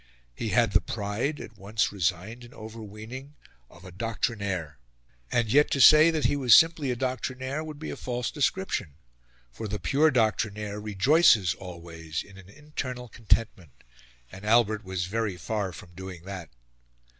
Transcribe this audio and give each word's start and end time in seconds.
He 0.33 0.49
had 0.49 0.71
the 0.71 0.81
pride, 0.81 1.39
at 1.39 1.59
once 1.59 1.91
resigned 1.91 2.43
and 2.43 2.55
overweening, 2.55 3.35
of 3.69 3.85
a 3.85 3.91
doctrinaire. 3.91 4.79
And 5.31 5.47
yet 5.51 5.69
to 5.69 5.79
say 5.79 6.09
that 6.09 6.25
he 6.25 6.35
was 6.35 6.55
simply 6.55 6.89
a 6.89 6.95
doctrinaire 6.95 7.63
would 7.63 7.77
be 7.77 7.91
a 7.91 7.95
false 7.95 8.31
description; 8.31 8.95
for 9.51 9.67
the 9.67 9.77
pure 9.79 10.09
doctrinaire 10.09 10.81
rejoices 10.81 11.53
always 11.53 12.23
in 12.23 12.39
an 12.39 12.49
internal 12.49 13.09
contentment, 13.09 13.83
and 14.31 14.43
Albert 14.43 14.83
was 14.83 15.05
very 15.05 15.37
far 15.37 15.71
from 15.71 15.93
doing 15.93 16.23
that. 16.25 16.49